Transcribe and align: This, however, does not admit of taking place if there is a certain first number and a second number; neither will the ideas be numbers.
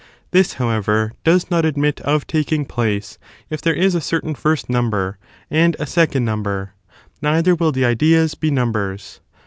This, 0.31 0.53
however, 0.53 1.13
does 1.23 1.51
not 1.51 1.63
admit 1.63 1.99
of 2.01 2.25
taking 2.25 2.65
place 2.65 3.19
if 3.51 3.61
there 3.61 3.75
is 3.75 3.93
a 3.93 4.01
certain 4.01 4.33
first 4.33 4.67
number 4.67 5.19
and 5.51 5.75
a 5.77 5.85
second 5.85 6.25
number; 6.25 6.73
neither 7.21 7.53
will 7.53 7.71
the 7.71 7.85
ideas 7.85 8.33
be 8.33 8.49
numbers. 8.49 9.19